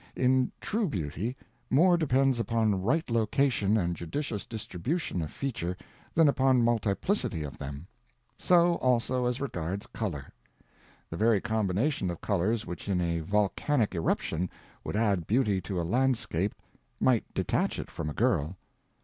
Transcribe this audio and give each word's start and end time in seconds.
In 0.15 0.51
true 0.59 0.89
beauty, 0.89 1.37
more 1.69 1.95
depends 1.95 2.39
upon 2.39 2.81
right 2.81 3.07
location 3.07 3.77
and 3.77 3.95
judicious 3.95 4.47
distribution 4.47 5.21
of 5.21 5.31
feature 5.31 5.77
than 6.15 6.27
upon 6.27 6.63
multiplicity 6.63 7.43
of 7.43 7.59
them. 7.59 7.85
So 8.35 8.77
also 8.77 9.25
as 9.27 9.39
regards 9.39 9.85
color. 9.85 10.33
The 11.11 11.17
very 11.17 11.39
combination 11.39 12.09
of 12.09 12.19
colors 12.19 12.65
which 12.65 12.89
in 12.89 12.99
a 12.99 13.19
volcanic 13.19 13.93
irruption 13.93 14.49
would 14.83 14.95
add 14.95 15.27
beauty 15.27 15.61
to 15.61 15.79
a 15.79 15.83
landscape 15.83 16.55
might 16.99 17.31
detach 17.35 17.77
it 17.77 17.91
from 17.91 18.09
a 18.09 18.13
girl. 18.15 18.57